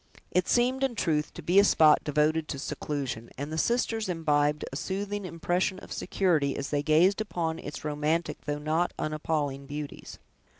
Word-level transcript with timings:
It 0.31 0.47
seemed, 0.47 0.83
in 0.83 0.95
truth, 0.95 1.31
to 1.35 1.43
be 1.43 1.59
a 1.59 1.63
spot 1.63 2.03
devoted 2.03 2.47
to 2.47 2.57
seclusion, 2.57 3.29
and 3.37 3.53
the 3.53 3.57
sisters 3.59 4.09
imbibed 4.09 4.65
a 4.73 4.75
soothing 4.75 5.25
impression 5.25 5.77
of 5.77 5.93
security, 5.93 6.57
as 6.57 6.71
they 6.71 6.81
gazed 6.81 7.21
upon 7.21 7.59
its 7.59 7.85
romantic 7.85 8.45
though 8.45 8.57
not 8.57 8.95
unappalling 8.97 9.67
beauties. 9.67 10.17